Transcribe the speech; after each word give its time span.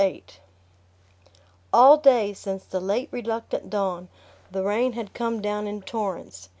VIII 0.01 0.23
All 1.71 1.97
day, 1.97 2.33
since 2.33 2.63
the 2.63 2.79
late 2.79 3.07
reluctant 3.11 3.69
dawn, 3.69 4.07
the 4.49 4.63
rain 4.63 4.93
had 4.93 5.13
come 5.13 5.43
down 5.43 5.67
in 5.67 5.83
torrents. 5.83 6.49